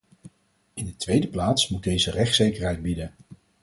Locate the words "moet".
1.67-1.83